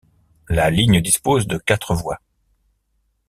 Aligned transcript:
La 0.49 0.71
ligne 0.71 0.99
dispose 0.99 1.45
de 1.45 1.59
quatre 1.59 1.93
voies. 1.93 2.17